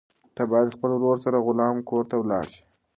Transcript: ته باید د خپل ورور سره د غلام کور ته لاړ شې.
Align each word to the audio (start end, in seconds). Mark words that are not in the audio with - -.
ته 0.35 0.41
باید 0.49 0.67
د 0.69 0.73
خپل 0.77 0.91
ورور 0.95 1.17
سره 1.25 1.37
د 1.39 1.43
غلام 1.47 1.75
کور 1.89 2.03
ته 2.09 2.15
لاړ 2.31 2.45
شې. 2.53 2.63